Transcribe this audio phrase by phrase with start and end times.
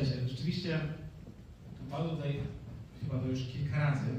[0.00, 0.80] Słuchajcie, rzeczywiście
[1.90, 2.40] padło tutaj
[3.00, 4.10] chyba to już kilka razy.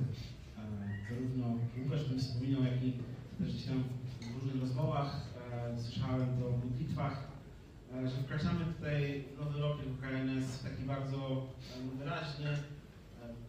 [0.58, 0.62] E,
[1.10, 1.46] zarówno
[1.84, 2.94] Łukasz o wspominał, jak i
[3.40, 3.84] też tam
[4.22, 5.16] w różnych rozmowach
[5.52, 7.28] e, słyszałem to w modlitwach,
[7.94, 11.48] e, że wkraczamy tutaj nowy rok jako KNS w taki bardzo
[12.00, 12.58] wyraźnie e,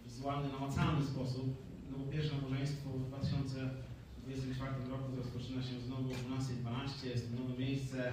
[0.04, 1.46] wizualny, namacalny sposób.
[1.90, 7.58] No bo pierwsze nabożeństwo w 2024 roku rozpoczyna się znowu o 12.12, jest to nowe
[7.58, 8.12] miejsce,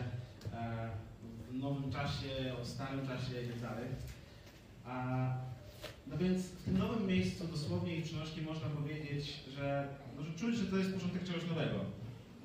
[1.50, 3.86] w nowym czasie, o starym czasie i tak dalej.
[6.08, 10.56] No więc w tym nowym miejscu dosłownie i przenośnie można powiedzieć, że, no, że czuć,
[10.56, 11.76] że to jest początek czegoś nowego.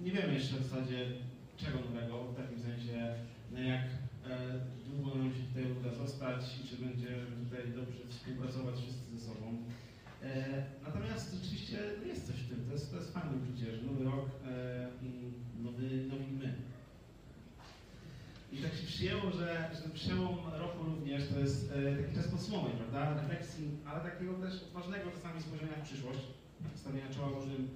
[0.00, 1.06] Nie wiemy jeszcze w zasadzie
[1.56, 3.14] czego nowego, w takim sensie,
[3.52, 3.84] no jak
[4.30, 9.26] e, długo nam się tutaj uda zostać i czy będziemy tutaj dobrze współpracować wszyscy ze
[9.26, 9.46] sobą.
[10.22, 14.04] E, natomiast rzeczywiście jest coś w tym, to jest, to jest fajne uczucie, że nowy
[14.04, 14.88] rok e,
[15.62, 16.54] nowy, nowi my.
[18.52, 20.38] I tak się przyjęło, że, że przełom
[20.84, 23.14] również to jest e, taki czas podsumowań, prawda?
[23.14, 26.20] Refleksji, ale takiego też odważnego czasami spojrzenia w przyszłość,
[26.74, 27.68] stawienia czoła różnym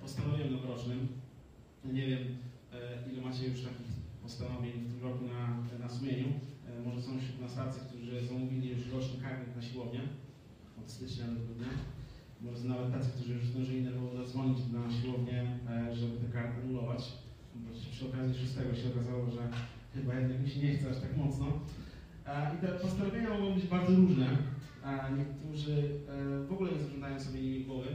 [0.00, 1.08] postanowieniom noworocznym.
[1.84, 2.22] Nie wiem,
[2.72, 5.42] e, ile macie już takich postanowień w tym roku na,
[5.78, 6.28] na sumieniu.
[6.66, 10.00] E, może są wśród nas tacy, którzy zamówili już roczny karnet na siłownię
[10.80, 11.72] od stycznia do grudnia.
[12.40, 15.58] Może nawet tacy, którzy już zdążyli nerwowo zadzwonić na siłownię,
[15.92, 17.12] żeby te karty anulować.
[17.54, 19.48] Bo przy okazji szóstego się okazało, że
[19.94, 21.46] chyba jednak mi się nie chce aż tak mocno.
[22.30, 24.26] I te postanowienia mogą być bardzo różne.
[25.18, 27.88] Niektórzy e, w ogóle nie zaglądają sobie nimi głowy,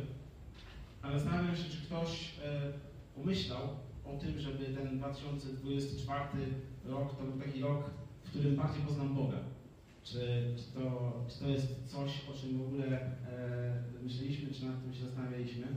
[1.02, 2.73] ale zastanawiam się, czy ktoś e,
[3.16, 3.61] pomyślał
[4.06, 6.22] o tym, żeby ten 2024
[6.86, 7.89] rok to był taki rok,
[8.23, 9.38] w którym bardziej poznam Boga.
[10.03, 10.19] Czy,
[10.58, 14.94] czy, to, czy to jest coś, o czym w ogóle e, myśleliśmy, czy nad tym
[14.94, 15.67] się zastanawialiśmy?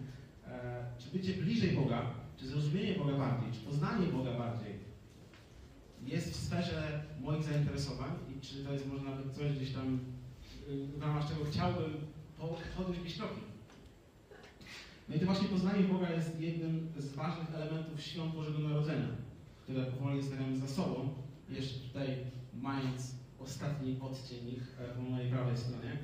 [0.47, 2.03] E, czy bycie bliżej Boga,
[2.37, 4.78] czy zrozumienie Boga bardziej, czy poznanie Boga bardziej
[6.09, 9.99] jest w sferze moich zainteresowań i czy to jest może nawet coś gdzieś tam,
[10.69, 11.93] y, w ramach czego chciałbym
[12.77, 13.41] podjąć jakieś kroki.
[15.09, 19.09] No i to właśnie poznanie Boga jest jednym z ważnych elementów świąt Bożego Narodzenia,
[19.63, 21.09] które powoli stawiamy za sobą,
[21.51, 22.17] jeszcze tutaj
[22.55, 25.99] mając ostatni odcień ich e, po mojej prawej stronie.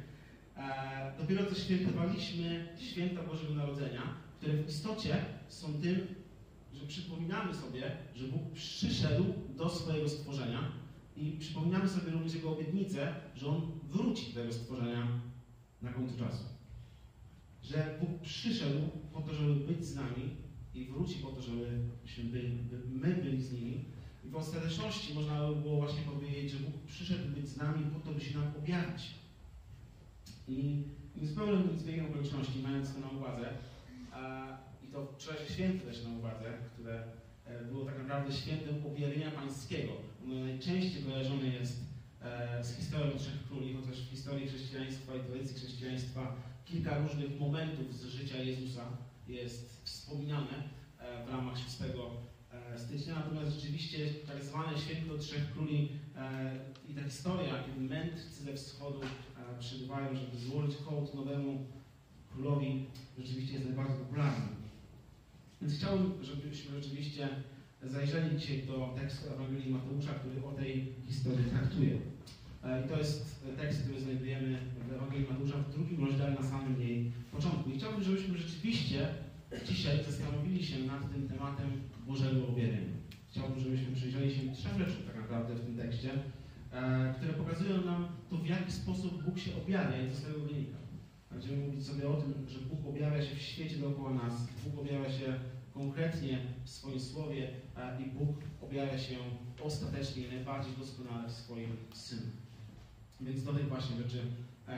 [0.57, 4.03] E, dopiero co świętowaliśmy święta Bożego Narodzenia,
[4.39, 5.17] które w istocie
[5.49, 6.07] są tym,
[6.89, 9.25] przypominamy sobie, że Bóg przyszedł
[9.57, 10.73] do swojego stworzenia
[11.17, 15.21] i przypominamy sobie również Jego obietnicę, że On wróci do tego stworzenia
[15.83, 16.45] na końcu czasu.
[17.63, 18.81] Że Bóg przyszedł
[19.13, 20.31] po to, żeby być z nami
[20.75, 23.85] i wróci po to, żebyśmy byli, by my byli z nimi.
[24.25, 28.01] I w ostateczności można by było właśnie powiedzieć, że Bóg przyszedł być z nami po
[28.01, 29.11] to, by się nam objawić.
[30.49, 30.83] I,
[31.23, 33.55] z pełnym zbiegiem okoliczności, mając to na uwadze,
[34.95, 37.05] to wczorajsze święto też na uwadze, które
[37.45, 39.93] e, było tak naprawdę świętem objawienia pańskiego.
[40.25, 41.81] Ono najczęściej kojarzone jest
[42.23, 47.95] e, z historią Trzech Króli, chociaż w historii chrześcijaństwa i tradycji chrześcijaństwa kilka różnych momentów
[47.95, 48.85] z życia Jezusa
[49.29, 50.63] jest wspominane
[50.99, 51.71] e, w ramach 6
[52.77, 53.15] stycznia.
[53.15, 55.89] Natomiast rzeczywiście tak zwane święto Trzech Króli
[56.89, 59.01] i ta historia, kiedy mędrcy ze wschodu
[59.59, 61.67] przybywają, żeby złożyć hołd nowemu
[62.33, 62.87] królowi,
[63.19, 64.64] rzeczywiście jest najbardziej popularny.
[65.61, 67.29] Więc chciałbym, żebyśmy rzeczywiście
[67.83, 71.99] zajrzeli dzisiaj do tekstu Ewangelii Mateusza, który o tej historii traktuje.
[72.65, 76.81] E, I to jest tekst, który znajdujemy w Ewangelii Mateusza w drugim rozdziale na samym
[76.81, 77.71] jej początku.
[77.71, 79.09] I chciałbym, żebyśmy rzeczywiście
[79.69, 81.71] dzisiaj zastanowili się nad tym tematem
[82.07, 82.95] Bożego objawienia.
[83.31, 86.11] Chciałbym, żebyśmy przyjrzeli się trzem rzeczom tak naprawdę w tym tekście,
[86.73, 90.41] e, które pokazują nam to, w jaki sposób Bóg się objawia i co z tego
[90.41, 90.84] wynika.
[91.35, 94.33] Będziemy mówić sobie o tym, że Bóg objawia się w świecie dookoła nas,
[94.65, 95.41] Bóg objawia się
[95.75, 97.51] konkretnie w swoim słowie
[98.01, 99.17] i Bóg objawia się
[99.63, 102.31] ostatecznie i najbardziej doskonale w swoim Synu.
[103.21, 104.19] Więc do tych właśnie rzeczy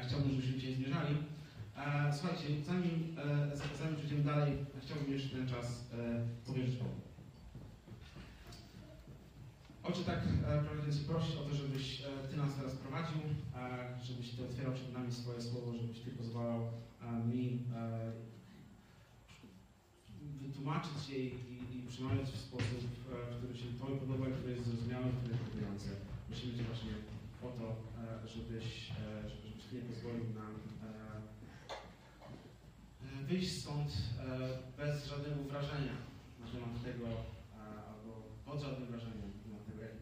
[0.06, 1.16] chciałbym, żebyśmy dzisiaj zmierzali.
[2.12, 4.52] Słuchajcie, zanim, e, zanim przejdziemy dalej,
[4.82, 7.05] chciałbym jeszcze ten czas e, powierzyć Bogu.
[9.88, 10.20] Ojcze, tak
[10.66, 13.20] pragnę Cię prosić o to, żebyś e, Ty nas teraz prowadził,
[14.02, 16.72] żebyś Ty otwierał przed nami swoje słowo, żebyś Ty pozwalał
[17.26, 17.64] mi
[20.42, 21.34] wytłumaczyć je i,
[21.76, 25.88] i przemawiać w sposób, e, który się Tobie podoba, który jest zrozumiały, który jest budujący.
[26.28, 26.92] Prosimy Cię właśnie
[27.42, 27.66] o to,
[28.24, 28.92] e, żebyś,
[29.30, 30.52] żebyś Ty nie pozwolił nam
[33.28, 33.92] wyjść stąd
[34.76, 35.96] bez żadnego wrażenia
[36.40, 37.06] na temat tego,
[37.88, 39.35] albo pod żadnym wrażeniem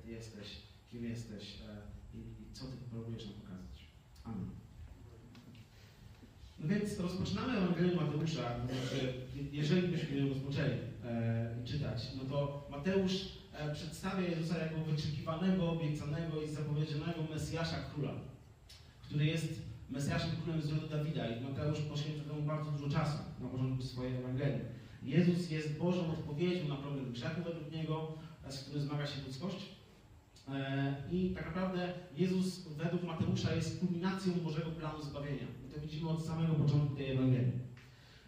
[0.05, 0.47] ty jesteś,
[0.91, 3.87] kim jesteś e, i, i co Ty próbujesz nam pokazać.
[4.25, 4.51] Amen.
[6.59, 9.15] No więc rozpoczynamy Ewangelię Mateusza, znaczy,
[9.53, 10.73] jeżeli byśmy ją rozpoczęli
[11.05, 18.15] e, czytać, no to Mateusz e, przedstawia Jezusa jako wyczekiwanego, obiecanego i zapowiedzianego Mesjasza Króla.
[19.03, 23.49] który jest Mesjaszem królem z rodu Dawida i Mateusz poświęca temu bardzo dużo czasu na
[23.49, 24.61] początku swojej Ewangelii.
[25.03, 28.13] Jezus jest Bożą odpowiedzią na problem grzechu według Niego,
[28.49, 29.74] z którym zmaga się ludzkość.
[30.49, 35.47] E, I tak naprawdę Jezus według Mateusza jest kulminacją Bożego planu zbawienia.
[35.69, 37.53] I to widzimy od samego początku tej Ewangelii.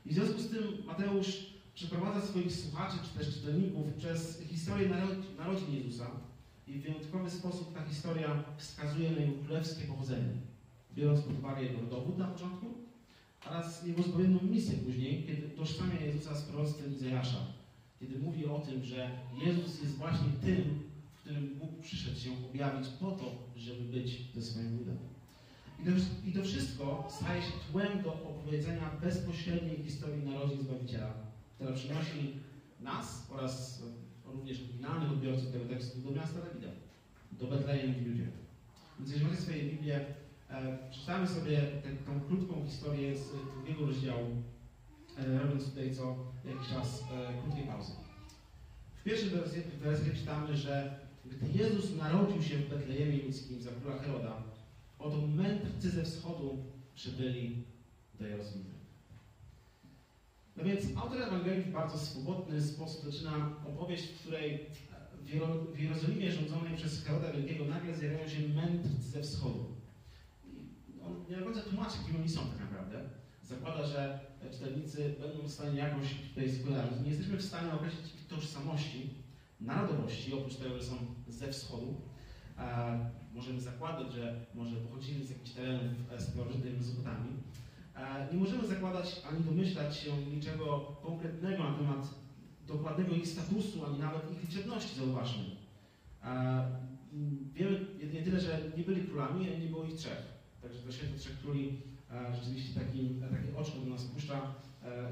[0.07, 4.89] I w związku z tym Mateusz przeprowadza swoich słuchaczy, czy też czytelników przez historię
[5.39, 6.11] narodzin Jezusa
[6.67, 10.29] i w wyjątkowy sposób ta historia wskazuje na jego królewskie pochodzenie,
[10.95, 12.67] biorąc pod uwagę jego rodowód na początku
[13.51, 17.39] oraz jego zbawienną misję później, kiedy tożsamia Jezusa z proroctwem Izajasza,
[18.01, 19.11] kiedy mówi o tym, że
[19.45, 20.86] Jezus jest właśnie tym,
[21.27, 23.25] którym Bóg przyszedł się objawić po to,
[23.57, 24.99] żeby być ze swoim ludem.
[25.81, 25.91] I to,
[26.27, 31.15] I to wszystko staje się tłem do opowiedzenia bezpośredniej historii narodzin Zbawiciela,
[31.55, 32.33] która przynosi
[32.81, 33.83] nas oraz
[34.27, 36.69] również oryginalnych odbiorców tego tekstu do miasta Dawida,
[37.33, 38.27] do Betlejem w Judzie.
[38.99, 40.05] Więc jeżeli macie swoje Biblię,
[40.51, 44.43] e, przeczytamy sobie tę, krótką historię z drugiego rozdziału,
[45.19, 47.93] e, robiąc tutaj co jakiś czas e, krótkiej pauzy.
[49.01, 49.31] W pierwszym
[49.83, 54.43] wersji czytamy, że gdy Jezus narodził się w Betlejemie Judzkim za króla Heroda,
[54.99, 56.65] oto mędrcy ze wschodu
[56.95, 57.65] przybyli
[58.21, 58.77] do Jerozolimy.
[60.57, 64.67] No więc autor Ewangelii w bardzo swobodny sposób zaczyna opowieść, w której
[65.73, 69.77] w Jerozolimie rządzonej przez Heroda Wielkiego nagle zjawiają się mędrcy ze wschodu.
[71.07, 73.01] On nie do końca tłumaczy, kim oni są tak naprawdę.
[73.43, 74.21] Zakłada, że
[74.53, 77.01] czytelnicy będą w stanie jakoś tutaj skojarzyć.
[77.05, 79.11] Nie jesteśmy w stanie określić ich tożsamości,
[79.61, 80.95] narodowości, oprócz tego, że są
[81.29, 82.01] ze wschodu.
[82.59, 85.83] E, możemy zakładać, że może pochodzili z jakichś terenów
[86.19, 87.37] starożytnej Mesopotamii.
[87.97, 92.15] E, nie możemy zakładać ani domyślać się niczego konkretnego na temat
[92.67, 95.45] dokładnego ich statusu, ani nawet ich liczebności, zauważmy.
[96.25, 96.71] E,
[97.55, 100.23] wiemy jedynie tyle, że nie byli królami, a nie było ich trzech.
[100.63, 104.55] Także to święto trzech króli e, rzeczywiście takim, takie oczko do nas puszcza,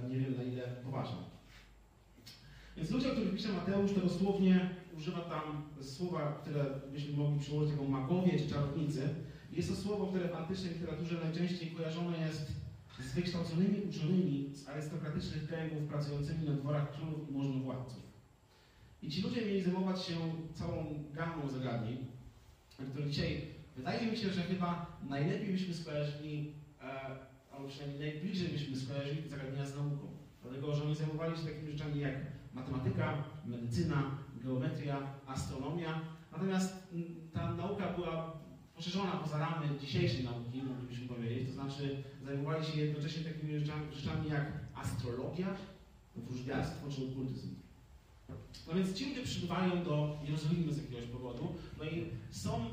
[0.08, 1.34] nie wiem na ile poważne.
[2.76, 7.71] Więc ludzie, o których pisze Mateusz, to dosłownie używa tam słowa, które byśmy mogli przyłożyć
[7.71, 9.09] jako magowie czy czarownicy.
[9.53, 12.53] Jest to słowo, które w antycznej literaturze najczęściej kojarzone jest
[13.00, 18.03] z wykształconymi uczonymi z arystokratycznych kręgów pracującymi na dworach królów i możnowładców.
[19.03, 20.15] I ci ludzie mieli zajmować się
[20.55, 22.06] całą gamą zagadnień,
[22.91, 23.41] które dzisiaj
[23.76, 27.17] wydaje mi się, że chyba najlepiej byśmy skojarzyli, e,
[27.53, 30.06] albo przynajmniej najbliżej byśmy skojarzyli zagadnienia z nauką.
[30.43, 34.11] Dlatego, że oni zajmowali się takimi rzeczami jak matematyka, medycyna,
[34.45, 36.01] geometria, astronomia.
[36.33, 36.89] Natomiast
[37.33, 38.33] ta nauka była
[38.77, 44.31] poszerzona poza ramy dzisiejszej nauki, moglibyśmy powiedzieć, to znaczy zajmowali się jednocześnie takimi rzeczami, rzeczami
[44.31, 45.55] jak astrologia,
[46.17, 47.55] wróżbiarstwo czy okultyzm.
[48.67, 52.65] No więc ci ludzie przybywają do Jerozolimy z jakiegoś powodu, no i są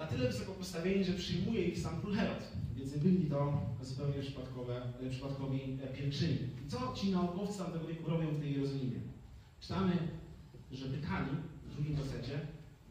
[0.00, 4.82] na tyle wysoko postawieni, że przyjmuje ich sam król Herod, więc byli to zupełnie przypadkowe,
[5.10, 6.38] przypadkowi pielgrzymi.
[6.66, 9.00] I co ci naukowcy tamtego wieku robią w tej Jerozolimie?
[9.60, 9.92] Czytamy,
[10.72, 11.30] że pytali
[11.64, 12.40] w drugim wersecie,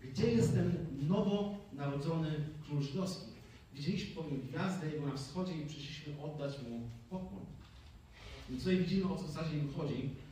[0.03, 2.31] gdzie jest ten nowo narodzony
[2.65, 3.31] król żydowski?
[3.73, 7.45] Widzieliśmy bowiem gwiazdę jego na wschodzie i przyszliśmy oddać mu pokłon.
[8.49, 10.28] I tutaj widzimy, o co w zasadzie im chodzi e,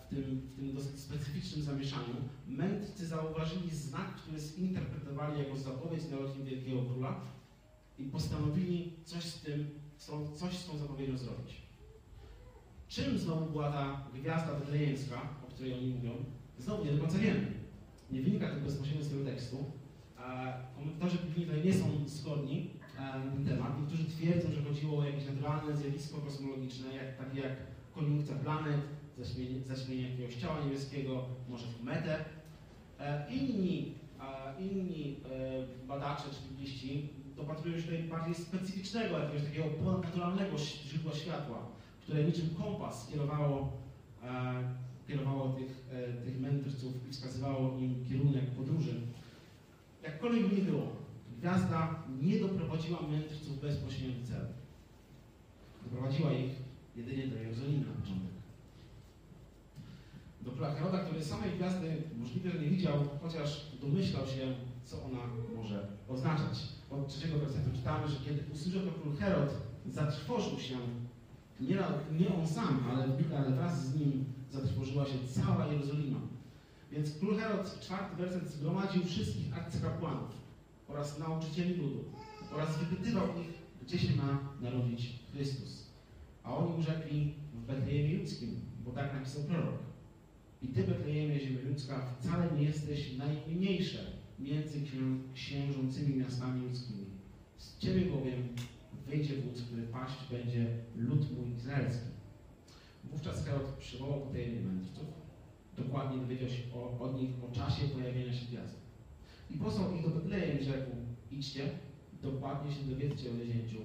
[0.00, 2.14] w tym, w tym dosyć specyficznym zamieszaniu.
[2.46, 7.20] Mędrcy zauważyli znak, który zinterpretowali jako zapowiedź narodzin Wielkiego Króla
[7.98, 9.70] i postanowili coś z tym,
[10.36, 11.62] coś z tą zapowiedzią zrobić.
[12.88, 16.10] Czym znowu była ta gwiazda betlejemska, o której oni mówią?
[16.58, 17.52] Znowu nie do końca wiemy.
[18.10, 19.56] Nie wynika to bezpośrednio z tego tekstu.
[20.76, 23.80] Komentatorzy biblijni tutaj nie są zgodni na ten temat.
[23.80, 27.56] Niektórzy twierdzą, że chodziło o jakieś naturalne zjawisko kosmologiczne, jak, takie jak
[27.94, 28.80] koniunkcja planet,
[29.66, 32.24] zaćmienie, jakiegoś ciała niebieskiego, może kometę.
[33.00, 33.94] E, inni,
[34.58, 41.66] inni e, badacze czy bibliści dopatrują się tutaj bardziej specyficznego, jakiegoś takiego ponadnaturalnego źródła światła,
[42.02, 43.72] które niczym kompas kierowało,
[44.24, 44.28] e,
[45.08, 45.88] kierowało tych,
[46.24, 49.00] tych mędrców i wskazywało im kierunek podróży.
[50.02, 50.86] Jakkolwiek by nie było,
[51.38, 54.46] gwiazda nie doprowadziła mędrców bezpośrednio do celu.
[55.84, 56.50] Doprowadziła ich
[56.96, 58.31] jedynie do Jerozolimy na początek.
[60.44, 65.18] Do króla Heroda, który samej gwiazdy możliwe, że nie widział, chociaż domyślał się, co ona
[65.56, 66.68] może oznaczać.
[66.90, 69.50] Od trzeciego wersetu czytamy, że kiedy usłyszał to król Herod,
[69.86, 70.76] zatrwożył się,
[71.60, 71.76] nie,
[72.18, 73.08] nie on sam, ale,
[73.38, 76.18] ale wraz z nim zatrwożyła się cała Jerozolima.
[76.92, 80.30] Więc król Herod, czwarty werset, zgromadził wszystkich arcykapłanów
[80.88, 82.04] oraz nauczycieli ludu
[82.54, 85.86] oraz wypytywał ich, gdzie się ma narodzić Chrystus.
[86.42, 89.91] A oni rzekli w Betlejemie Judzkim, bo tak napisał prorok.
[90.62, 93.98] I ty, Betlejemie, ziemia ludzka, wcale nie jesteś najmniejsze
[94.38, 94.78] między
[95.34, 97.06] księżącymi miastami ludzkimi.
[97.58, 98.48] Z ciebie bowiem
[99.06, 100.66] wyjdzie wódz, który paść będzie
[100.96, 102.08] lud mój izraelski.
[103.04, 105.04] Wówczas Herod przywołał potajemnie mędrców.
[105.76, 108.78] Dokładnie dowiedział się o, od nich o czasie pojawienia się gwiazdy.
[109.50, 110.90] I posłał ich do Betlejem i rzekł,
[111.30, 111.70] idźcie,
[112.22, 113.78] dokładnie się dowiedzcie o dziecięciu,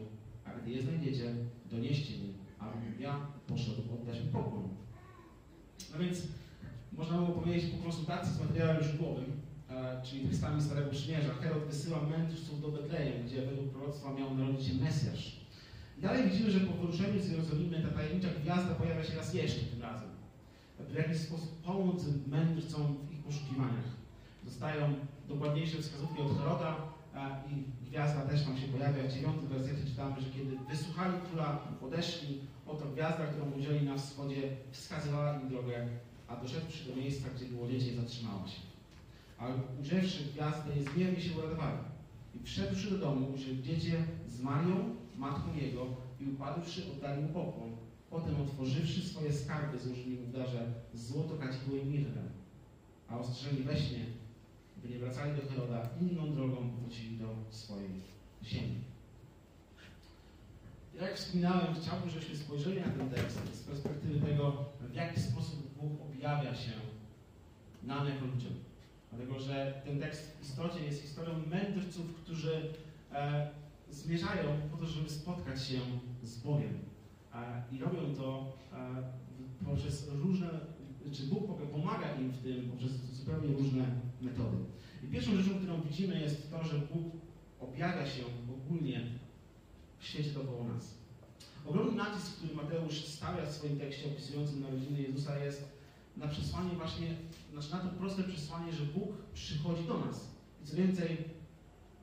[0.45, 1.35] a gdy je znajdziecie,
[1.71, 4.69] donieście mi, abym ja poszedł oddać mu pokłon.
[5.93, 6.27] No więc
[6.97, 11.99] można było powiedzieć po konsultacji z materiałem źródłowym, e, czyli tekstami Starego Przymierza, Herod wysyła
[12.01, 15.37] mędrców do Betlejem, gdzie według proroctwa miał narodzić się Mesjasz.
[15.97, 19.81] Dalej widzimy, że po wyruszeniu z Jerozolimy ta tajemnicza gwiazda pojawia się raz jeszcze tym
[19.81, 20.09] razem.
[20.79, 23.87] W jakiś sposób pomóc mędrcom w ich poszukiwaniach.
[24.43, 24.93] Dostają
[25.27, 26.75] dokładniejsze wskazówki od Heroda
[27.15, 29.03] a, i gwiazda też tam się pojawia.
[29.03, 34.41] W dziewiątym wersecie czytamy, że kiedy wysłuchali króla, odeszli, oto gwiazda, którą ujrzeli na wschodzie,
[34.71, 35.87] wskazywała im drogę,
[36.27, 38.59] a doszedłszy do miejsca, gdzie było dziecię, zatrzymała się.
[39.37, 41.77] Ale ujrzawszy gwiazdę, niezmiernie się uradowali.
[42.35, 45.85] I wszedłszy do domu, ujrzeli dziecię z Marią, matką jego,
[46.21, 47.69] i upadłszy, oddali mu pokłon.
[48.09, 52.21] Potem otworzywszy swoje skarby, złożyli mu w darze złoto, kadzidło i mirrę.
[53.09, 54.05] A ostrzeżeni we śnie,
[54.83, 57.89] by nie wracali do Heroda, inną drogą wrócili do swojej
[58.43, 58.75] ziemi.
[61.01, 66.01] Jak wspominałem, chciałbym, żebyśmy spojrzeli na ten tekst z perspektywy tego, w jaki sposób Bóg
[66.01, 66.71] objawia się
[67.87, 68.53] jako ludziom.
[69.09, 72.73] Dlatego, że ten tekst w istocie jest historią mędrców, którzy
[73.11, 73.49] e,
[73.89, 75.79] zmierzają po to, żeby spotkać się
[76.23, 76.79] z Bogiem.
[77.33, 80.49] E, I robią to e, poprzez różne,
[81.13, 83.85] czy Bóg pomaga im w tym poprzez zupełnie różne
[84.21, 84.57] metody.
[85.03, 87.03] I pierwszą rzeczą, którą widzimy jest to, że Bóg
[87.59, 89.01] objawia się ogólnie
[89.99, 90.97] w świecie dookoła nas.
[91.67, 95.77] Ogromny nacisk, który Mateusz stawia w swoim tekście opisującym narodziny Jezusa jest
[96.17, 97.07] na przesłanie właśnie,
[97.51, 100.29] znaczy na to proste przesłanie, że Bóg przychodzi do nas.
[100.63, 101.17] I co więcej,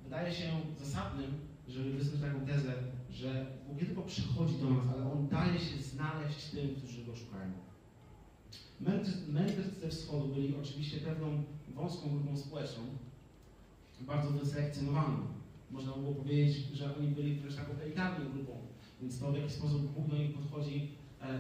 [0.05, 1.31] wydaje się zasadnym,
[1.69, 2.73] żeby wysnuć taką tezę,
[3.11, 7.17] że Bóg nie tylko przychodzi do nas, ale On daje się znaleźć tym, którzy Go
[7.17, 7.53] szukają.
[9.29, 11.43] Mędrcy wschodu byli oczywiście pewną
[11.75, 12.83] wąską grupą społeczną,
[14.01, 15.19] bardzo wyselekcjonowaną.
[15.71, 18.53] Można było powiedzieć, że oni byli wręcz taką elitarną grupą,
[19.01, 20.89] więc to w jaki sposób Bóg do nich podchodzi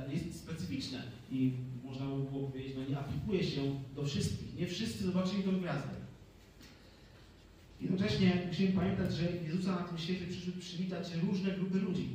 [0.09, 1.53] jest specyficzne i
[1.85, 4.55] można by było powiedzieć, no nie aplikuje się do wszystkich.
[4.55, 5.95] Nie wszyscy zobaczyli tę gwiazdę.
[7.81, 12.09] Jednocześnie musimy pamiętać, że Jezusa na tym świecie przyszły przywitać różne grupy ludzi.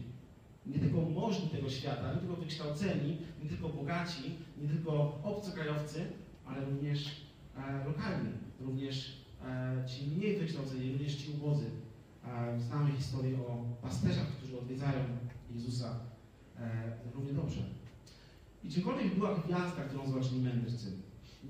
[0.65, 4.23] Nie tylko możni tego świata, nie tylko wykształceni, nie tylko bogaci,
[4.61, 6.05] nie tylko obcokrajowcy,
[6.45, 7.05] ale również
[7.57, 8.29] e, lokalni,
[8.61, 11.65] również e, ci mniej wykształceni, również ci ubodzy.
[12.25, 15.03] E, znamy historię o pasterzach, którzy odwiedzają
[15.55, 15.99] Jezusa
[16.59, 17.61] e, równie dobrze.
[18.63, 20.91] I czymkolwiek była gwiazda, którą zobaczyli mędrcy,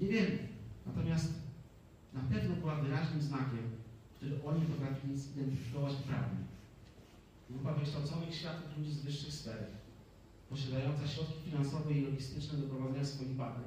[0.01, 0.37] nie wiemy.
[0.85, 1.33] Natomiast
[2.13, 3.69] na pewno była wyraźnym znakiem,
[4.15, 6.39] który oni potrafili zidentyfikować prawnie.
[7.49, 9.65] Grupa wykształconych światłych ludzi z wyższych sfer,
[10.49, 13.63] posiadająca środki finansowe i logistyczne do prowadzenia swoich badań,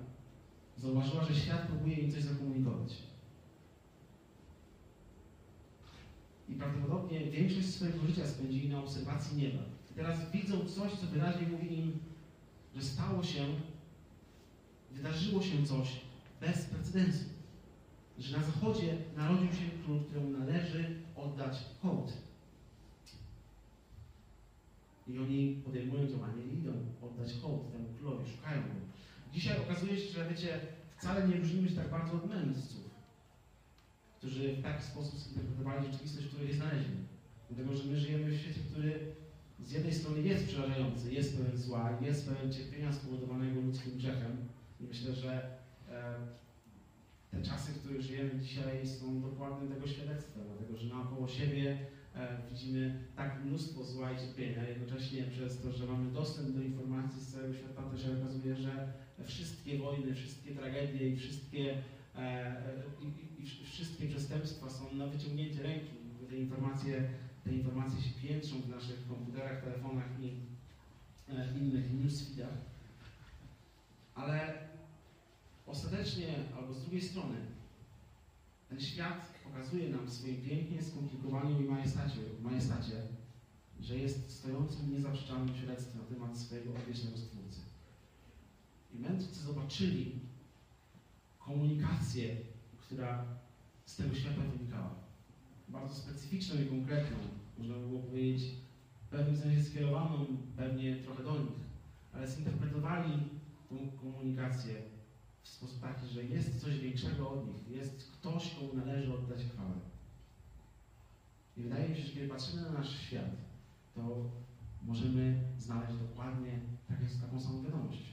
[0.78, 3.11] zauważyła, że świat próbuje im coś zakomunikować.
[6.48, 9.62] I prawdopodobnie większość swojego życia spędzili na obserwacji nieba.
[9.90, 11.98] I teraz widzą coś, co wyraźnie mówi im,
[12.76, 13.46] że stało się,
[14.90, 16.00] wydarzyło się coś
[16.40, 17.24] bez precedensu
[18.18, 22.12] że na zachodzie narodził się król, któremu należy oddać hołd.
[25.08, 26.72] I oni podejmują działanie i idą
[27.02, 28.74] oddać hołd temu królowi, szukają go.
[29.32, 30.60] Dzisiaj okazuje się, że wiecie,
[30.96, 32.90] wcale nie różnimy się tak bardzo od mędrców,
[34.22, 36.96] którzy w taki sposób zinterpretowali rzeczywistość, w której je znaleźli.
[37.50, 39.14] Dlatego, że my żyjemy w świecie, który
[39.60, 44.36] z jednej strony jest przerażający, jest pełen zła, jest pełen cierpienia spowodowanego ludzkim grzechem.
[44.80, 45.58] I myślę, że
[45.90, 46.14] e,
[47.30, 51.78] te czasy, w których żyjemy dzisiaj są dokładnie tego świadectwem, dlatego że naokoło siebie
[52.14, 57.20] e, widzimy tak mnóstwo zła i cierpienia, jednocześnie przez to, że mamy dostęp do informacji
[57.20, 58.92] z całego świata, to się okazuje, że
[59.24, 61.76] wszystkie wojny, wszystkie tragedie i wszystkie,
[62.16, 62.62] e,
[63.00, 65.90] i, i, i wszystkie przestępstwa są na wyciągnięcie ręki.
[66.28, 67.10] Te informacje,
[67.44, 70.32] te informacje się piętrzą w naszych komputerach, telefonach i
[71.28, 72.56] e, innych newsfeedach.
[74.14, 74.62] Ale
[75.72, 77.36] Ostatecznie, albo z drugiej strony,
[78.68, 83.02] ten świat pokazuje nam w swoim pięknie skomplikowanym i majestacie, majestacie,
[83.80, 87.60] że jest stojącym niezaprzeczalnym świadectwem na temat swojego odwiecznego Stwórcy.
[88.94, 90.20] I mędrcy zobaczyli
[91.38, 92.36] komunikację,
[92.92, 93.24] która
[93.86, 94.90] z tego świata wynikała.
[95.68, 97.16] Bardzo specyficzną i konkretną,
[97.58, 98.42] można by było powiedzieć,
[99.06, 101.62] w pewnym sensie skierowaną pewnie trochę do nich,
[102.12, 103.12] ale zinterpretowali
[103.68, 104.74] tą komunikację
[105.42, 109.74] w sposób taki, że jest coś większego od nich, jest ktoś, komu należy oddać chwałę.
[111.56, 113.30] I wydaje mi się, że kiedy patrzymy na nasz świat,
[113.94, 114.30] to
[114.82, 118.11] możemy znaleźć dokładnie takie, taką samą wiadomość.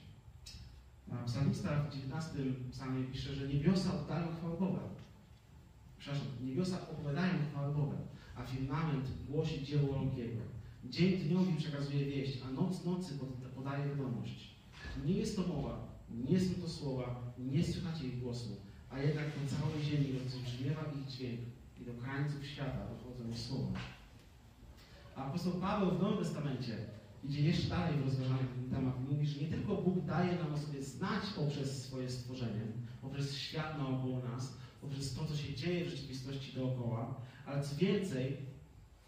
[1.26, 2.30] Psalmista w 19
[2.72, 4.80] psalmie pisze, że niebiosa oddają chwałę Boga.
[5.98, 7.98] Przepraszam, niebiosa opowiadają chwałę Boga,
[8.36, 10.42] a firmament głosi dzieło Jego.
[10.86, 13.14] Dzień dniowi przekazuje wieść, a noc nocy
[13.56, 14.56] podaje wiadomość.
[15.06, 15.88] Nie jest to mowa,
[16.28, 18.50] nie są to słowa, nie słychać ich głosu,
[18.90, 21.40] a jednak po całej ziemi rozbrzmiewa ich dźwięk
[21.82, 23.80] i do krańców świata dochodzą słowa.
[25.16, 26.78] A apostoł Paweł w Nowym Testamencie
[27.24, 29.10] idzie jeszcze dalej w rozważaniu ten temat.
[29.10, 32.62] Mówi, że nie tylko Bóg daje nam o sobie znać poprzez swoje stworzenie,
[33.02, 38.38] poprzez świat naokoło nas, poprzez to, co się dzieje w rzeczywistości dookoła, ale co więcej,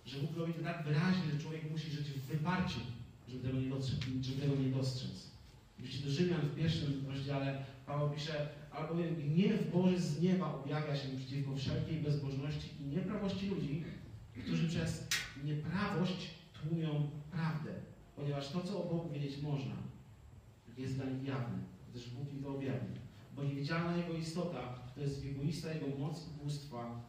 [0.06, 2.80] że Bóg robi to tak wyraźnie, że człowiek musi żyć w wyparciu,
[3.28, 4.00] żeby tego nie dostrzec.
[4.22, 5.32] Żeby tego nie dostrzec.
[5.80, 11.08] Jeśli do Rzymian w pierwszym rozdziale Paweł pisze, albowiem gniew Boży z nieba objawia się
[11.18, 13.84] przeciwko wszelkiej bezbożności i nieprawości ludzi,
[14.44, 15.08] którzy przez
[15.44, 17.72] nieprawość tłumią prawdę,
[18.16, 19.76] ponieważ to, co o Bogu wiedzieć można,
[20.82, 21.58] jest dla nich jawne,
[21.90, 22.96] gdyż Bóg im to objawił.
[23.36, 27.02] Bo niewidzialna Jego istota, to jest wiekuista Jego moc i bóstwa,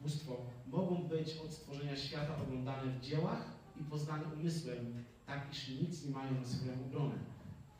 [0.00, 3.44] bóstwo, mogą być od stworzenia świata oglądane w dziełach
[3.80, 4.94] i poznane umysłem,
[5.26, 7.14] tak iż nic nie mają na swoją obronę.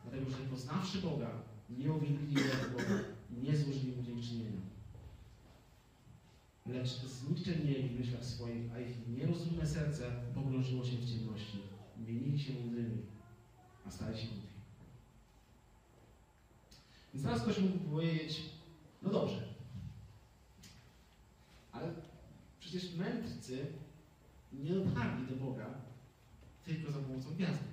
[0.02, 1.30] Dlatego, że poznawszy Boga,
[1.70, 2.34] nie uwielbili
[2.72, 2.98] Boga,
[3.42, 4.72] nie złożyli Mu dziękczynienia
[6.66, 11.58] lecz znikczernieli w myślach swoich, a ich nierozumne serce pogrążyło się w ciemności.
[12.06, 13.02] Mienili się mądrymi,
[13.86, 14.26] a stali się
[17.14, 18.42] Więc teraz ktoś mógł powiedzieć,
[19.02, 19.42] no dobrze,
[21.72, 21.94] ale
[22.60, 23.66] przecież mędrcy
[24.52, 25.66] nie dotarli do Boga
[26.64, 27.64] tylko za pomocą gwiazdy.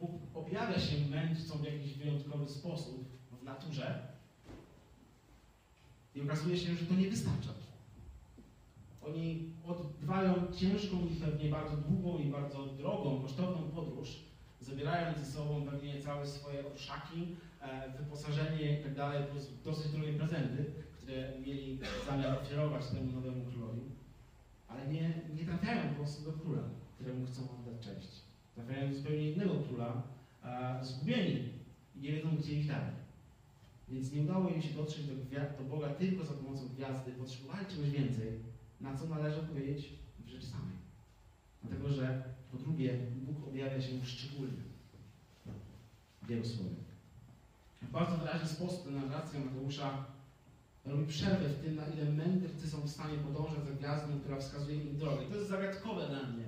[0.00, 3.04] Bóg objawia się mędrcom w jakiś wyjątkowy sposób
[3.40, 4.14] w naturze,
[6.14, 7.50] i okazuje się, że to nie wystarcza.
[9.02, 14.08] Oni odbywają ciężką i pewnie bardzo długą i bardzo drogą, kosztowną podróż,
[14.64, 20.64] zabierając ze sobą pewnie całe swoje orszaki, e, wyposażenie itd., tak plus dosyć drogie prezenty,
[20.96, 23.80] które mieli zamiar ofiarować temu nowemu królowi.
[24.68, 26.62] Ale nie, nie trafiają po prostu do króla,
[26.94, 28.08] któremu chcą oddać cześć.
[28.54, 30.02] Trafiają do zupełnie innego króla,
[30.82, 31.48] zgubieni
[31.96, 32.94] i nie wiedzą, gdzie ich dalej.
[33.88, 35.14] Więc nie udało im się dotrzeć do,
[35.58, 38.28] do Boga tylko za pomocą gwiazdy, potrzebowali czegoś więcej,
[38.80, 40.76] na co należy odpowiedzieć w rzeczy samej.
[41.62, 42.98] Dlatego, że po drugie,
[43.64, 44.62] objawia się szczególnie
[46.22, 46.84] w Jego słowie.
[47.82, 50.04] W bardzo wyraźny sposób narracja Mateusza
[50.84, 54.76] robi przerwę w tym, na ile mędrcy są w stanie podążać za gwiazdą, która wskazuje
[54.76, 55.24] im drogę.
[55.24, 56.44] I to jest zagadkowe dla mnie,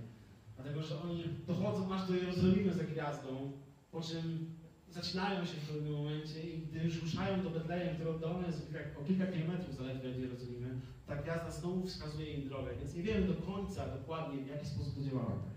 [0.57, 3.52] dlatego że oni dochodzą aż do Jerozolimy za gwiazdą,
[3.92, 4.57] po czym
[4.90, 9.05] zaczynają się w pewnym momencie i gdy już ruszają do Betlejem, które oddalone jest o
[9.05, 13.35] kilka kilometrów zaledwie od Jerozolimy, ta gwiazda znowu wskazuje im drogę, więc nie wiemy do
[13.35, 15.56] końca dokładnie, w jaki sposób to działało.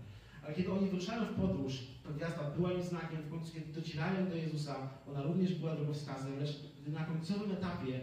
[0.56, 4.36] Kiedy oni wyruszają w podróż, ta gwiazda była im znakiem, w końcu kiedy docierają do
[4.36, 8.00] Jezusa, ona również była drogowskazem, lecz gdy na końcowym etapie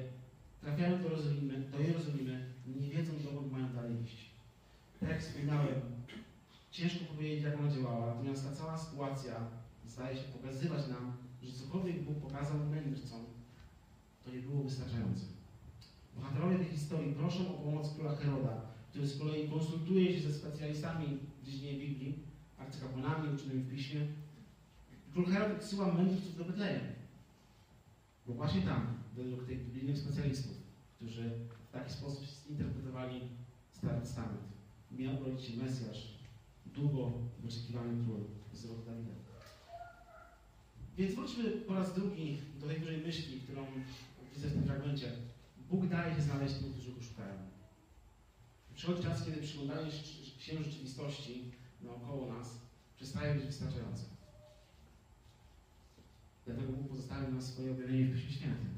[0.61, 1.09] trafiają do
[1.79, 4.29] Jerozolimy, do nie wiedzą, dokąd mają dalej iść.
[4.99, 5.81] Tak jak wspominałem,
[6.71, 9.33] ciężko powiedzieć, jak ona działała, natomiast ta cała sytuacja
[9.85, 13.25] zdaje się pokazywać nam, że cokolwiek Bóg pokazał mędrcom,
[14.25, 15.25] to nie było wystarczające.
[16.15, 21.17] Bohaterowie tej historii proszą o pomoc króla Heroda, który z kolei konsultuje się ze specjalistami
[21.41, 22.19] w dziedzinie Biblii,
[22.57, 24.07] arcykapłanami uczonymi w piśmie.
[25.13, 26.83] Król Herod odsyła mędrców do Betlejem,
[28.27, 30.57] bo właśnie tam, według tych biblijnych specjalistów,
[30.95, 31.31] którzy
[31.69, 33.21] w taki sposób zinterpretowali
[33.71, 34.41] Stary Testament,
[34.91, 36.17] miał urodzić się Mesjasz,
[36.65, 37.11] długo
[37.43, 39.11] wyczekiwany król z rodu Dawida.
[40.97, 43.65] Więc wróćmy po raz drugi do tej dużej myśli, którą
[44.35, 45.11] widzę w tym fragmencie.
[45.69, 47.33] Bóg daje się znaleźć tym, którzy go szukają.
[48.75, 49.91] Przychodzi czas, kiedy przyglądanie
[50.39, 52.59] się rzeczywistości naokoło nas
[52.95, 54.03] przestaje być wystarczające.
[56.45, 58.77] Dlatego Bóg pozostawił nas swoje objawienie w Piśmie Świętym.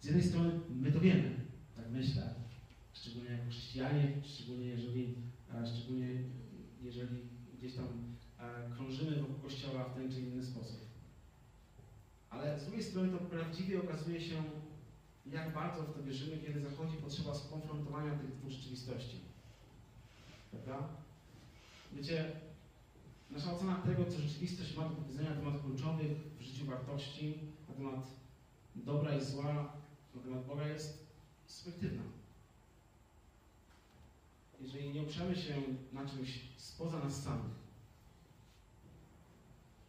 [0.00, 1.34] Z jednej strony my to wiemy,
[1.76, 2.34] tak myślę,
[2.92, 5.14] szczególnie jako chrześcijanie, szczególnie jeżeli,
[5.74, 6.08] szczególnie
[6.82, 7.20] jeżeli
[7.58, 7.86] gdzieś tam
[8.74, 10.80] krążymy wokół Kościoła w ten czy inny sposób.
[12.30, 14.42] Ale z drugiej strony to prawdziwie okazuje się,
[15.26, 19.20] jak bardzo w to wierzymy, kiedy zachodzi potrzeba skonfrontowania tych dwóch rzeczywistości.
[20.50, 20.88] Prawda?
[21.92, 22.32] Wiecie,
[23.30, 27.74] nasza ocena tego, co rzeczywistość ma do powiedzenia na temat kluczowych w życiu wartości, na
[27.74, 28.06] temat
[28.76, 29.72] dobra i zła,
[30.14, 31.06] na temat Boga jest
[31.46, 32.02] subiektywna.
[34.60, 35.54] Jeżeli nie oprzemy się
[35.92, 37.52] na czymś spoza nas samych,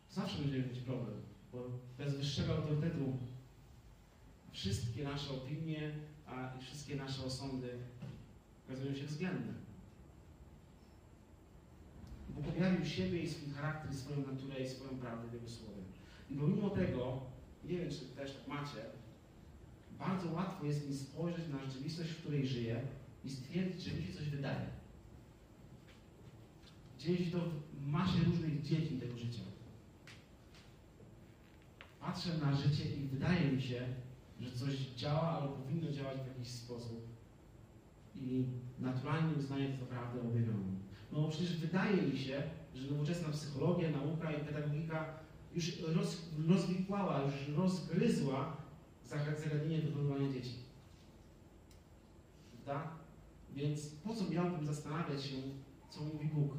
[0.09, 3.17] zawsze będziemy mieć problem bo bez wyższego autorytetu
[4.51, 5.91] wszystkie nasze opinie
[6.27, 7.69] a, i wszystkie nasze osądy
[8.65, 9.53] okazują się względne.
[12.39, 15.81] Objawił siebie i swój charakter, i swoją naturę i swoją prawdę w Jego Słowie.
[16.29, 17.21] I pomimo tego,
[17.63, 18.81] nie wiem, czy też tak macie,
[19.99, 22.81] bardzo łatwo jest mi spojrzeć na rzeczywistość, w której żyję
[23.23, 24.67] i stwierdzić, że mi się coś wydaje.
[26.97, 27.39] Gdzieś to
[27.73, 29.41] w masie różnych dziedzin tego życia.
[31.99, 33.81] Patrzę na życie i wydaje mi się,
[34.41, 37.07] że coś działa albo powinno działać w jakiś sposób.
[38.15, 38.45] I
[38.79, 40.81] naturalnie uznaję to prawdę objawioną.
[41.11, 42.43] No przecież wydaje mi się,
[42.75, 45.19] że nowoczesna psychologia, nauka i pedagogika
[45.55, 48.57] już roz, rozwikłała, już rozgryzła
[49.05, 50.55] zagadnienie wychowywania dzieci.
[52.51, 52.91] Prawda?
[53.55, 55.35] Więc po co miałbym zastanawiać się,
[55.89, 56.53] co mówi Bóg?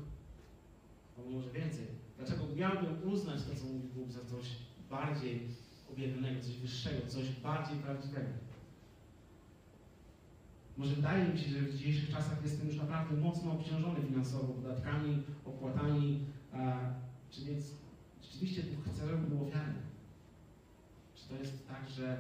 [1.19, 1.87] Albo może więcej.
[2.19, 4.47] Dlaczego miałbym uznać to, co mówi Bóg, za coś
[4.91, 5.49] bardziej
[5.93, 8.52] objawionego, coś wyższego, coś bardziej prawdziwego?
[10.83, 15.23] Może wydaje mi się, że w dzisiejszych czasach jestem już naprawdę mocno obciążony finansowo podatkami,
[15.45, 16.19] opłatami,
[16.53, 16.79] a,
[17.31, 17.65] czy więc
[18.23, 19.81] rzeczywiście Bóg chce, żeby był ofiarny?
[21.15, 22.19] Czy to jest tak, że,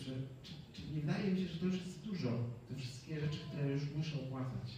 [0.00, 2.30] że czy, czy nie wydaje mi się, że to już jest dużo,
[2.68, 4.68] te wszystkie rzeczy, które już muszę opłacać?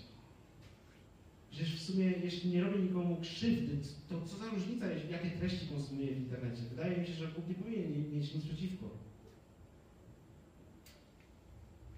[1.50, 3.78] Przecież w sumie, jeśli nie robię nikomu krzywdy,
[4.08, 6.62] to co za różnica, jakie treści konsumuję w internecie?
[6.70, 9.05] Wydaje mi się, że Bóg nie powinien mieć nic przeciwko.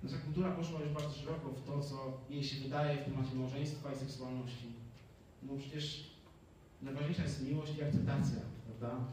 [0.02, 3.92] Nasza kultura poszła już bardzo szeroko w to, co jej się wydaje w temacie małżeństwa
[3.92, 4.66] i seksualności.
[5.42, 6.10] No przecież
[6.82, 9.04] najważniejsza jest miłość i akceptacja, prawda?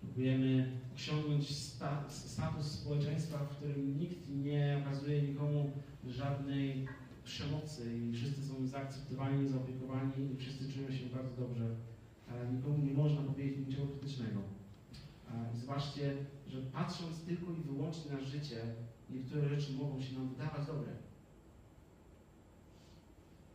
[0.00, 5.70] Próbujemy osiągnąć sta status społeczeństwa, w którym nikt nie okazuje nikomu
[6.06, 6.86] żadnej
[7.24, 11.74] przemocy i wszyscy są zaakceptowani, zaopiekowani i wszyscy czują się bardzo dobrze.
[12.30, 14.40] Ale nikomu nie można powiedzieć niczego krytycznego.
[15.54, 16.16] Zobaczcie,
[16.48, 18.56] że patrząc tylko i wyłącznie na życie,
[19.14, 20.92] niektóre rzeczy mogą się nam wydawać dobre.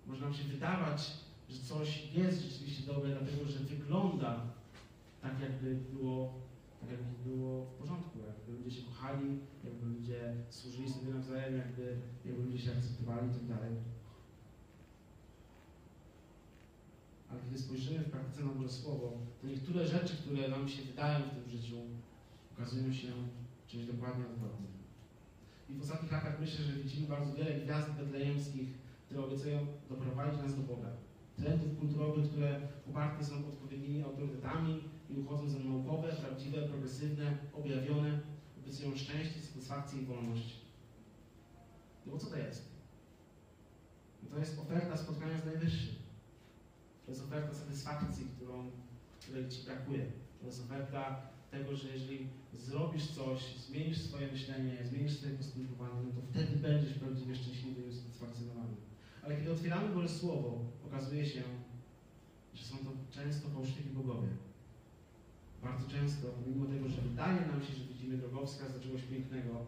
[0.08, 1.14] Może nam się wydawać,
[1.50, 4.42] że coś jest rzeczywiście dobre, dlatego że wygląda
[5.22, 6.34] tak, jakby było,
[6.82, 11.98] tak jakby było w porządku, jakby ludzie się kochali, jakby ludzie służyli sobie nawzajem, jakby,
[12.26, 13.58] jakby ludzie się akceptowali itd.
[13.58, 13.70] Tak
[17.30, 21.20] Ale kiedy spojrzymy w praktyce na Boże Słowo, to niektóre rzeczy, które nam się wydają
[21.20, 21.76] w tym życiu,
[22.54, 23.08] okazują się
[23.68, 24.77] czymś dokładnie odwrotnym.
[25.70, 28.70] I w ostatnich latach myślę, że widzimy bardzo wiele gwiazd betlejemskich,
[29.06, 30.90] które obiecują doprowadzić nas do Boga.
[31.36, 38.20] Trendów kulturowych, które poparte są odpowiednimi autorytetami i uchodzą za naukowe, prawdziwe, progresywne, objawione,
[38.60, 40.56] obiecują szczęście, satysfakcję i wolność.
[42.06, 42.78] No bo co to jest?
[44.24, 45.96] No to jest oferta spotkania z Najwyższym.
[47.06, 48.72] To jest oferta satysfakcji, którą,
[49.22, 50.06] której Ci brakuje.
[50.40, 56.22] To jest oferta tego, że jeżeli zrobisz coś, zmienisz swoje myślenie, zmienisz swoje postępowanie, no
[56.22, 58.74] to wtedy będziesz prawdziwie szczęśliwy i usatysfakcjonowany.
[59.24, 61.42] Ale kiedy otwieramy Boże Słowo, okazuje się,
[62.54, 64.28] że są to często fałszywi bogowie.
[65.64, 69.66] Bardzo często, pomimo tego, że wydaje nam się, że widzimy drogowskaz do czegoś pięknego,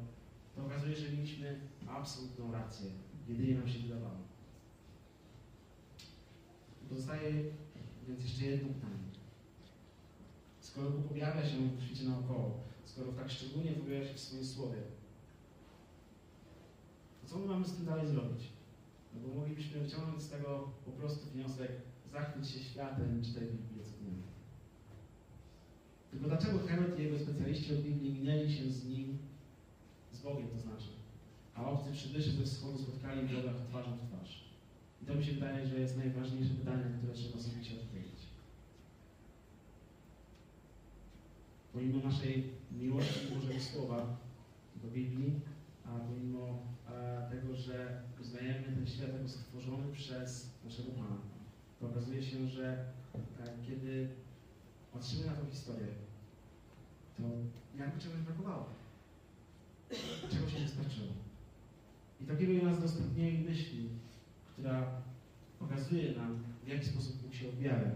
[0.56, 2.92] to okazuje się, że mieliśmy absolutną rację.
[3.28, 4.20] Jedynie nam się wydawało.
[6.90, 7.44] Pozostaje
[8.10, 9.09] więc jeszcze jedno pytanie.
[10.70, 14.78] Skoro Bóg objawia się w świecie naokoło, skoro tak szczególnie objawia się w swoim słowie,
[17.22, 18.44] to co my mamy z tym dalej zrobić?
[19.14, 21.72] No bo moglibyśmy wyciągnąć z tego po prostu wniosek,
[22.12, 24.24] zachwyć się światem, czytaj Biblię co dnia.
[26.12, 29.18] Tylko dlaczego Herod i jego specjaliści od Biblii minęli się z nim,
[30.12, 30.90] z Bogiem to znaczy,
[31.56, 34.44] a obcy przybysze ze wschodu spotkali Boga twarzą w twarz?
[35.02, 37.99] I to mi się wydaje, że jest najważniejsze pytanie, które trzeba sobie się odpowiedzieć.
[41.80, 44.18] Pomimo naszej miłości do Bożego Słowa,
[44.84, 45.40] do Biblii,
[45.86, 51.18] a pomimo e, tego, że uznajemy ten świat jako stworzony przez naszego Pana,
[51.80, 52.86] to okazuje się, że
[53.40, 54.10] e, kiedy
[54.94, 55.88] patrzymy na tą historię,
[57.18, 57.24] to
[57.78, 58.66] jakby czegoś brakowało.
[60.32, 61.14] Czegoś nie wystarczyło.
[62.22, 63.14] I to kieruje nas do
[63.50, 63.90] myśli,
[64.54, 65.02] która
[65.60, 67.92] pokazuje nam, w jaki sposób Bóg się objawia.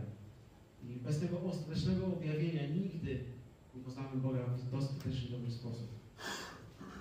[0.84, 3.33] I bez tego ostatecznego objawienia nigdy
[3.80, 5.88] poznamy Boga w dostateczny dobry sposób.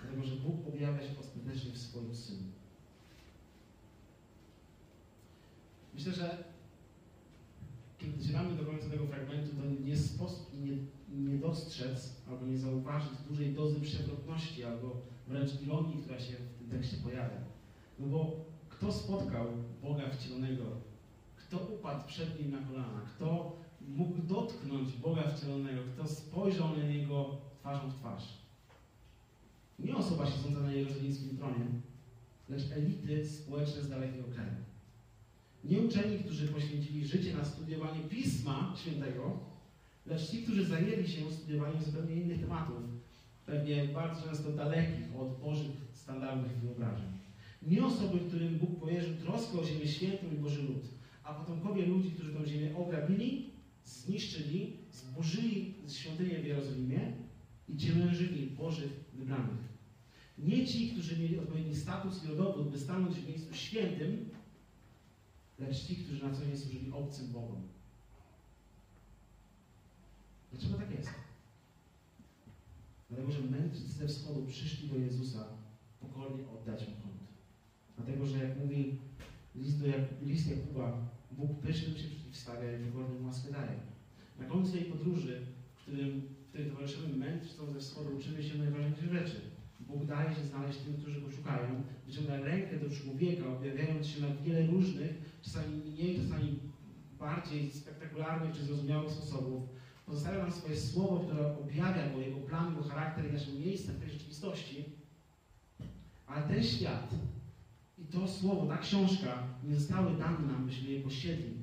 [0.03, 2.43] Dlatego, że Bóg objawia się ostatecznie w swoim Synu.
[5.95, 6.45] Myślę, że
[7.99, 10.77] kiedy docieramy do końca tego fragmentu, to nie sposób nie,
[11.31, 14.97] nie dostrzec albo nie zauważyć dużej dozy przewrotności albo
[15.29, 17.41] wręcz ironii, która się w tym tekście pojawia.
[17.99, 19.47] No bo kto spotkał
[19.83, 20.65] Boga wcielonego?
[21.37, 23.01] Kto upadł przed Nim na kolana?
[23.17, 23.57] Kto
[23.89, 25.81] mógł dotknąć Boga wcielonego?
[25.95, 28.25] Kto spojrzał na Niego twarzą w twarz?
[29.79, 31.65] Nie osoba siedząca na Jerozolimskim tronie,
[32.49, 34.53] lecz elity społeczne z dalekiego kraju.
[35.65, 39.39] Nie uczeni, którzy poświęcili życie na studiowanie Pisma Świętego,
[40.07, 42.83] lecz ci, którzy zajęli się studiowaniem zupełnie innych tematów,
[43.47, 47.13] pewnie bardzo często dalekich od Bożych standardów i wyobrażeń.
[47.63, 50.83] Nie osoby, którym Bóg powierzył troskę o ziemię świętą i Boży lud,
[51.25, 53.52] a potomkowie ludzi, którzy tę ziemię ograbili,
[53.85, 57.13] zniszczyli, zburzyli świątynię w Jerozolimie
[57.69, 59.73] i ciemiężyli Bożych wybranych.
[60.39, 64.29] Nie ci, którzy mieli odpowiedni status i rodowód, by stanąć w miejscu świętym,
[65.59, 67.69] lecz ci, którzy na co dzień służyli obcym Bogom.
[70.53, 71.11] Dlaczego tak jest?
[73.09, 75.45] Dlatego, że mędrcy ze wschodu przyszli do Jezusa
[76.01, 77.13] pokornie oddać mu hołd.
[77.97, 78.99] Dlatego, że jak mówi
[79.55, 83.79] list, do Jak list Jakuba, Bóg pysznym się przeciwstawia i wygodnym łaskę daje.
[84.39, 85.41] Na końcu tej podróży,
[85.75, 89.41] w którym w której towarzyszymy mędrcom ze wschodu, uczymy się najważniejszych rzeczy.
[89.81, 94.35] Bóg daje się znaleźć tym, którzy go szukają, wyciąga rękę do człowieka, objawiając się na
[94.35, 96.59] wiele różnych, czasami mniej, czasami
[97.19, 99.69] bardziej spektakularnych czy zrozumiałych sposobów.
[100.07, 104.01] Pozostawia nam swoje słowo, które objawia go, jego plan, jego charakter i nasze miejsce w
[104.01, 104.85] tej rzeczywistości.
[106.27, 107.15] Ale ten świat
[108.13, 111.55] to słowo, ta książka nie zostały dane nam, byśmy je posiedli.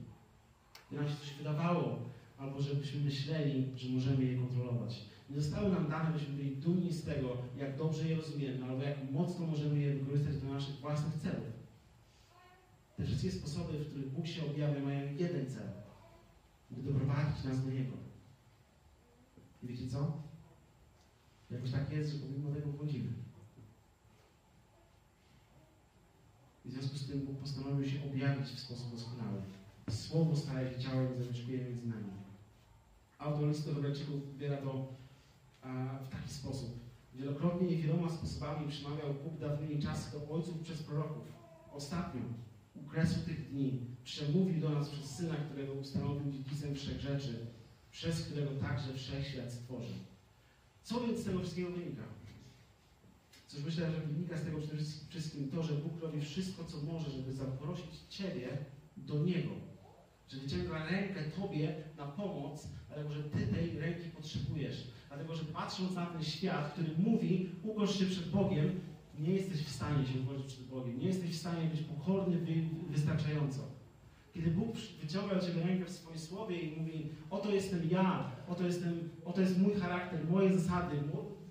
[0.92, 2.00] I nam się coś wydawało,
[2.38, 5.06] albo żebyśmy myśleli, że możemy je kontrolować.
[5.30, 9.12] Nie zostały nam dane, byśmy byli dumni z tego, jak dobrze je rozumiemy, albo jak
[9.12, 11.60] mocno możemy je wykorzystać do naszych własnych celów.
[12.98, 15.70] Te wszystkie sposoby, w których Bóg się objawia, mają jeden cel.
[16.72, 17.98] By doprowadzić nas do Niego.
[19.64, 20.24] I wiecie co?
[21.52, 23.10] Jakoś tak jest, że pomimo tego błądzimy.
[26.70, 29.42] W związku z tym Bóg postanowił się objawić w sposób doskonały.
[29.90, 32.12] Słowo staje się ciałem i zamieszkuje między nami.
[33.20, 34.94] Autor listu Hebrajczyków wybiera to
[35.62, 36.80] a, w taki sposób.
[37.16, 41.24] Wielokrotnie i wieloma sposobami przemawiał Bóg dawnymi czasy do ojców przez proroków.
[41.74, 42.22] Ostatnio,
[42.76, 47.46] u kresu tych dni, przemówił do nas przez Syna, którego ustanowił dziedzicem wszech rzeczy,
[47.92, 49.98] przez którego także wszechświat stworzył.
[50.84, 52.19] Co więc z tego wszystkiego wynika?
[53.50, 57.12] Cóż myślę, że wynika z tego przede wszystkim to, że Bóg robi wszystko, co może,
[57.12, 58.58] żeby zaprosić Ciebie
[58.98, 59.50] do Niego.
[60.28, 64.88] Że wyciąga rękę Tobie na pomoc, dlatego że Ty tej ręki potrzebujesz.
[65.08, 68.80] Dlatego, że patrząc na ten świat, który mówi, ukorz się przed Bogiem,
[69.20, 71.00] nie jesteś w stanie się ukorzyć przed Bogiem.
[71.00, 72.38] Nie jesteś w stanie być pokorny
[72.90, 73.60] wystarczająco.
[74.34, 78.64] Kiedy Bóg wyciąga do Ciebie rękę w swoim słowie i mówi, oto jestem ja, oto,
[78.66, 80.96] jestem, oto jest mój charakter, moje zasady,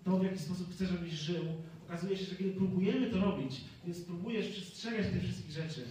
[0.04, 1.44] to w jaki sposób chcę, żebyś żył,
[1.88, 5.86] okazuje się, że kiedy próbujemy to robić, więc próbujesz przestrzegać tych wszystkich rzeczy,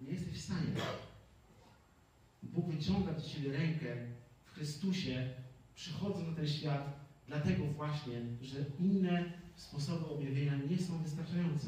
[0.00, 0.66] nie jesteś w stanie.
[2.42, 3.96] Bóg wyciąga do Ciebie rękę
[4.44, 5.30] w Chrystusie,
[5.74, 11.66] przychodząc na ten świat, dlatego właśnie, że inne sposoby objawienia nie są wystarczające.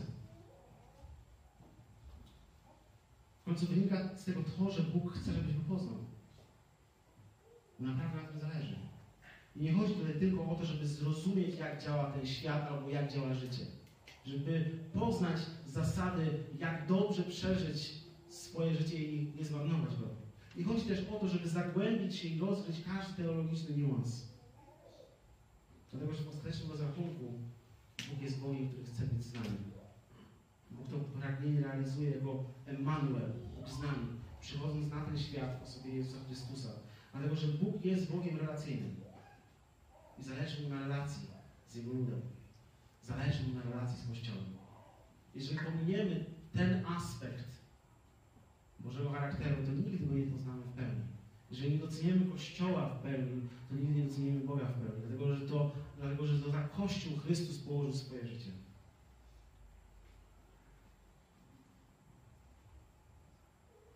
[3.41, 5.99] W końcu wynika z tego to, że Bóg chce, żebyś go poznał.
[7.81, 8.88] Naprawdę na tym zależy.
[9.57, 13.13] I nie chodzi tutaj tylko o to, żeby zrozumieć, jak działa ten świat albo jak
[13.13, 13.67] działa życie.
[14.27, 17.95] Żeby poznać zasady, jak dobrze przeżyć
[18.29, 20.07] swoje życie i nie zmarnować go.
[20.57, 24.29] I chodzi też o to, żeby zagłębić się i rozgryźć każdy teologiczny niuans.
[25.91, 27.25] Dlatego, że w ostatecznym rozrachunku
[28.11, 29.49] Bóg jest Bogiem, który chce być z nami.
[30.71, 34.07] Bóg to pragnienie realizuje jako Emmanuel, Bóg z nami,
[34.41, 36.69] przychodząc na ten świat w osobie Jezusa Chrystusa.
[37.13, 39.08] Dlatego, że Bóg jest Bogiem relacyjnym.
[40.21, 41.29] I zależy mu na relacji
[41.69, 42.21] z Jego ludem.
[43.03, 44.45] Zależy mu na relacji z Kościołem.
[45.35, 47.49] Jeżeli pominiemy ten aspekt
[48.81, 51.03] Bożego charakteru, to nigdy go nie poznamy w pełni.
[51.51, 55.01] Jeżeli nie doceniamy Kościoła w pełni, to nigdy nie docenimy Boga w pełni.
[55.01, 58.51] Dlatego, że to, dlatego, że to za Kościół Chrystus położył swoje życie.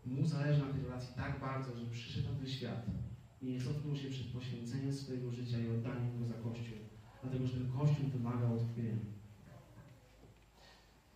[0.07, 2.87] Mu zależy na tej relacji tak bardzo, że przyszedł na ten świat
[3.43, 6.79] i nie cofnął się przed poświęceniem swojego życia i oddaniem go za Kościół.
[7.23, 8.97] Dlatego, że ten Kościół wymaga odkupienia.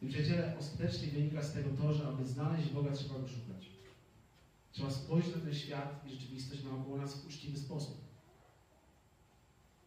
[0.03, 3.71] I przyjaciele, ostatecznie wynika z tego to, że aby znaleźć Boga, trzeba go szukać.
[4.73, 7.97] Trzeba spojrzeć na ten świat i rzeczywistość naokoło nas w uczciwy sposób.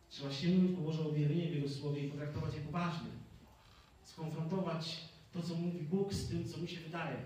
[0.10, 3.10] Trzeba sięgnąć po Boże objawienie w Jego Słowie i potraktować je poważnie.
[4.04, 7.18] Skonfrontować to, co mówi Bóg z tym, co mi się wydaje.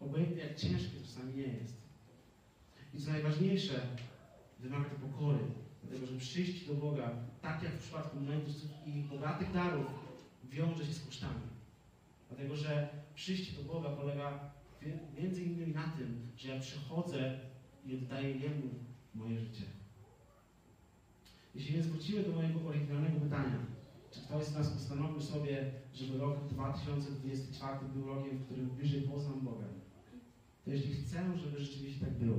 [0.00, 1.85] Obojętnie jak ciężkie czasami nie jest.
[2.96, 3.80] I co najważniejsze,
[4.60, 5.38] wymaga to pokory.
[5.82, 7.10] Dlatego, że przyjść do Boga,
[7.42, 9.86] tak jak w przypadku mędrców i bogatych darów,
[10.44, 11.40] wiąże się z kosztami.
[12.28, 14.50] Dlatego, że przyjście do Boga polega
[15.18, 17.38] między innymi na tym, że ja przychodzę
[17.86, 18.68] i oddaję Jemu
[19.14, 19.62] moje życie.
[21.54, 23.58] Jeśli więc wrócimy do mojego oryginalnego pytania,
[24.10, 29.40] Czy ktoś z nas postanowił sobie, żeby rok 2024 był rokiem, w którym bliżej poznam
[29.40, 29.66] Boga?
[30.64, 32.36] To jeśli chcę, żeby rzeczywiście tak było,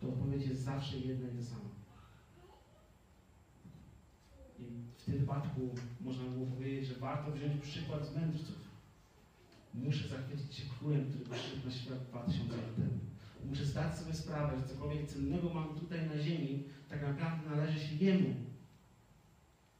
[0.00, 1.70] to odpowiedź jest zawsze jedna i ta sama.
[4.58, 4.64] I
[4.98, 8.70] w tym wypadku można by było powiedzieć, że warto wziąć przykład z mędrców.
[9.74, 12.98] Muszę zachwycić się królem, który przyszedł na świat 2000 lat temu.
[13.44, 17.94] Muszę zdać sobie sprawę, że cokolwiek cennego mam tutaj na ziemi, tak naprawdę należy się
[17.94, 18.34] Jemu.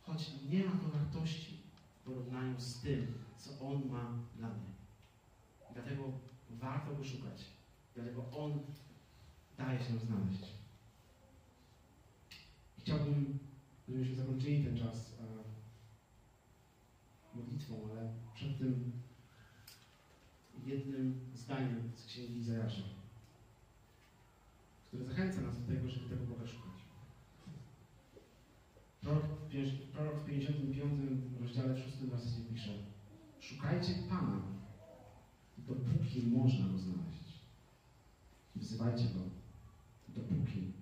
[0.02, 1.56] Choć nie ma to wartości
[2.00, 3.06] w porównaniu z tym,
[3.38, 4.70] co On ma dla mnie.
[5.72, 6.02] Dlatego
[6.50, 7.44] warto go szukać.
[7.94, 8.60] Dlatego On
[9.60, 10.44] daje się znaleźć.
[12.78, 13.38] Chciałbym,
[13.88, 15.24] żebyśmy zakończyli ten czas e,
[17.36, 18.92] modlitwą, ale przed tym
[20.66, 22.82] jednym zdaniem z Księgi Izajasza,
[24.88, 26.70] które zachęca nas do tego, żeby tego Boga szukać.
[29.00, 31.00] Prorok, w pięć- prorok w 55
[31.40, 32.70] rozdziale 6 wersecie pisze
[33.40, 34.42] Szukajcie Pana,
[35.58, 37.40] dopóki można Go znaleźć.
[38.56, 39.20] Wzywajcie Go,
[40.28, 40.79] the booking